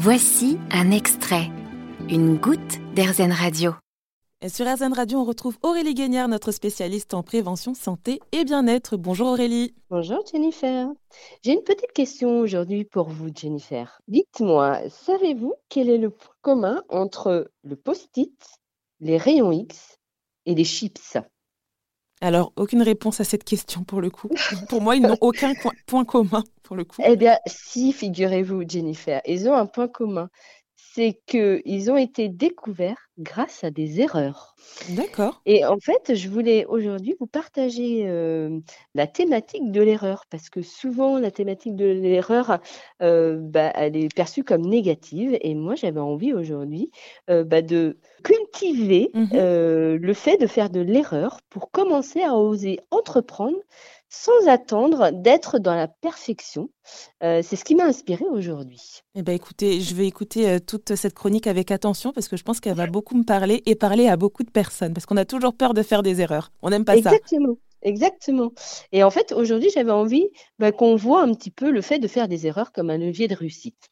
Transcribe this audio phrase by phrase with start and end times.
[0.00, 1.50] Voici un extrait,
[2.08, 3.72] une goutte d'Airzen Radio.
[4.40, 8.96] Et sur RZN Radio, on retrouve Aurélie Guignard, notre spécialiste en prévention, santé et bien-être.
[8.96, 9.74] Bonjour Aurélie.
[9.90, 10.86] Bonjour Jennifer.
[11.42, 14.00] J'ai une petite question aujourd'hui pour vous Jennifer.
[14.06, 18.40] Dites-moi, savez-vous quel est le point commun entre le post-it,
[19.00, 19.98] les rayons X
[20.46, 21.16] et les chips?
[22.20, 24.28] Alors, aucune réponse à cette question pour le coup.
[24.68, 25.52] Pour moi, ils n'ont aucun
[25.86, 27.00] point commun pour le coup.
[27.04, 30.28] Eh bien, si, figurez-vous Jennifer, ils ont un point commun.
[30.80, 34.54] C'est qu'ils ont été découverts grâce à des erreurs.
[34.88, 35.42] D'accord.
[35.44, 38.60] Et en fait, je voulais aujourd'hui vous partager euh,
[38.94, 42.60] la thématique de l'erreur, parce que souvent, la thématique de l'erreur,
[43.02, 45.36] euh, bah, elle est perçue comme négative.
[45.40, 46.90] Et moi, j'avais envie aujourd'hui
[47.28, 49.30] euh, bah, de cultiver Mhm.
[49.32, 53.58] le fait de faire de l'erreur pour commencer à oser entreprendre
[54.08, 56.70] sans attendre d'être dans la perfection.
[57.22, 59.02] Euh, c'est ce qui m'a inspiré aujourd'hui.
[59.14, 62.42] Eh ben, écoutez, je vais écouter euh, toute cette chronique avec attention parce que je
[62.42, 65.24] pense qu'elle va beaucoup me parler et parler à beaucoup de personnes parce qu'on a
[65.24, 66.50] toujours peur de faire des erreurs.
[66.62, 67.10] On n'aime pas ça.
[67.10, 67.56] Exactement.
[67.82, 68.52] Exactement.
[68.90, 70.26] Et en fait, aujourd'hui, j'avais envie
[70.58, 73.28] bah, qu'on voit un petit peu le fait de faire des erreurs comme un levier
[73.28, 73.88] de réussite.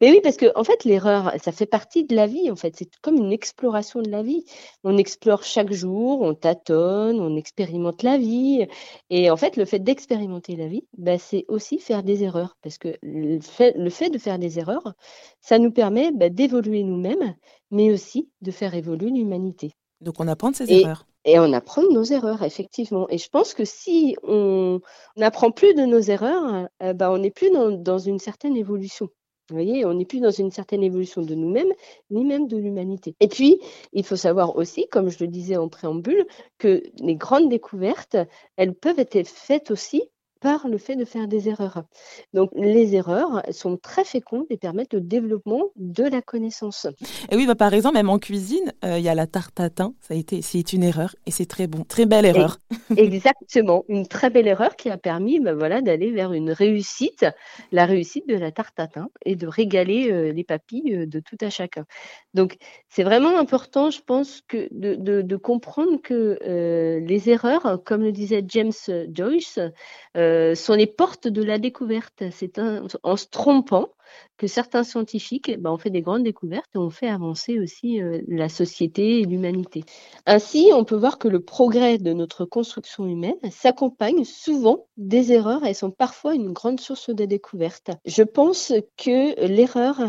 [0.00, 2.50] Mais oui, parce que en fait, l'erreur, ça fait partie de la vie.
[2.50, 4.44] En fait, c'est comme une exploration de la vie.
[4.84, 8.66] On explore chaque jour, on tâtonne, on expérimente la vie.
[9.10, 12.56] Et en fait, le fait d'expérimenter la vie, bah, c'est aussi faire des erreurs.
[12.62, 14.94] Parce que le fait, le fait de faire des erreurs,
[15.40, 17.34] ça nous permet bah, d'évoluer nous-mêmes,
[17.70, 19.72] mais aussi de faire évoluer l'humanité.
[20.00, 21.06] Donc, on apprend de ses Et- erreurs.
[21.28, 23.08] Et on apprend de nos erreurs, effectivement.
[23.08, 24.80] Et je pense que si on
[25.16, 29.08] n'apprend plus de nos erreurs, euh, bah, on n'est plus dans, dans une certaine évolution.
[29.48, 31.72] Vous voyez, on n'est plus dans une certaine évolution de nous-mêmes,
[32.10, 33.14] ni même de l'humanité.
[33.20, 33.60] Et puis,
[33.92, 36.26] il faut savoir aussi, comme je le disais en préambule,
[36.58, 38.16] que les grandes découvertes,
[38.56, 40.02] elles peuvent être faites aussi
[40.40, 41.84] par le fait de faire des erreurs.
[42.34, 46.86] Donc, les erreurs sont très fécondes et permettent le développement de la connaissance.
[47.30, 49.94] Et oui, bah, par exemple, même en cuisine, euh, il y a la tarte tatin.
[50.00, 51.84] Ça a été, c'est une erreur et c'est très bon.
[51.84, 52.58] Très belle erreur.
[52.96, 57.26] Exactement, une très belle erreur qui a permis ben voilà, d'aller vers une réussite,
[57.72, 61.36] la réussite de la tarte tatin et de régaler euh, les papilles euh, de tout
[61.40, 61.84] à chacun.
[62.34, 62.56] Donc
[62.88, 66.38] c'est vraiment important, je pense, que de, de, de comprendre que
[66.98, 68.72] les erreurs, comme le disait James
[69.10, 69.58] Joyce,
[70.54, 72.24] sont les portes de la découverte.
[72.30, 73.90] C'est en se trompant
[74.36, 78.20] que certains scientifiques ben, ont fait des grandes découvertes et ont fait avancer aussi euh,
[78.28, 79.84] la société et l'humanité.
[80.26, 85.64] Ainsi, on peut voir que le progrès de notre construction humaine s'accompagne souvent des erreurs
[85.64, 87.90] et sont parfois une grande source de découverte.
[88.04, 90.00] Je pense que l'erreur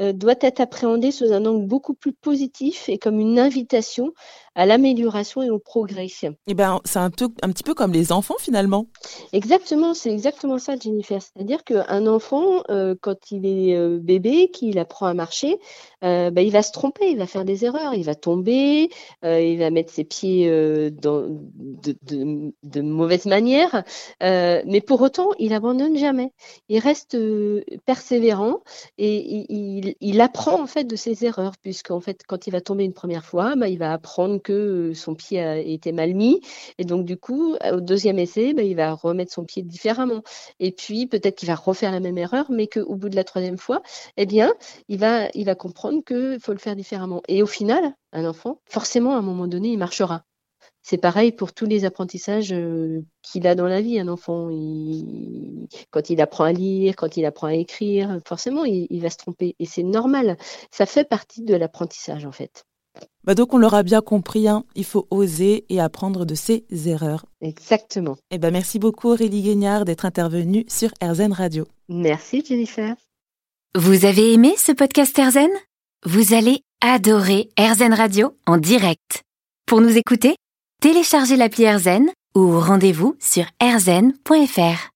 [0.00, 4.12] euh, doit être appréhendée sous un angle beaucoup plus positif et comme une invitation
[4.54, 6.06] à l'amélioration et au progrès.
[6.46, 8.86] Et ben, c'est un, peu- un petit peu comme les enfants finalement.
[9.32, 11.20] Exactement, c'est exactement ça, Jennifer.
[11.20, 15.58] C'est-à-dire qu'un enfant, euh, quand il est euh, bébé, qu'il apprend à marcher,
[16.04, 18.90] euh, bah, il va se tromper, il va faire des erreurs, il va tomber,
[19.24, 21.30] euh, il va mettre ses pieds de,
[22.80, 23.84] mauvaise manière,
[24.20, 26.32] mais pour autant, il abandonne jamais.
[26.68, 27.16] Il reste
[27.84, 28.60] persévérant
[28.98, 29.46] et
[30.00, 33.24] il, apprend en fait de ses erreurs, puisqu'en fait, quand il va tomber une première
[33.24, 36.40] fois, bah, il va apprendre que son pied a été mal mis,
[36.78, 40.22] et donc du coup, au deuxième essai, bah, il va remettre son pied différemment.
[40.60, 43.58] Et puis peut-être qu'il va refaire la même erreur, mais qu'au bout de la troisième
[43.58, 43.65] fois,
[44.16, 44.52] eh bien,
[44.88, 47.22] il va, il va comprendre qu'il faut le faire différemment.
[47.28, 50.22] Et au final, un enfant, forcément, à un moment donné, il marchera.
[50.82, 54.48] C'est pareil pour tous les apprentissages euh, qu'il a dans la vie, un enfant.
[54.50, 59.10] Il- Quand il apprend à lire, quand il apprend à écrire, forcément, il, il va
[59.10, 59.56] se tromper.
[59.58, 60.36] Et c'est normal.
[60.70, 62.64] Ça fait partie de l'apprentissage, en fait.
[63.24, 67.26] Bah, donc, on l'aura bien compris, hein, il faut oser et apprendre de ses erreurs.
[67.40, 68.16] Exactement.
[68.30, 71.66] Et ben, merci beaucoup Aurélie Guignard d'être intervenue sur RZN Radio.
[71.88, 72.94] Merci, Jennifer.
[73.78, 75.50] Vous avez aimé ce podcast Airzen?
[76.06, 79.20] Vous allez adorer Airzen Radio en direct.
[79.66, 80.34] Pour nous écouter,
[80.80, 84.80] téléchargez l'appli Airzen ou rendez-vous sur airzen.fr.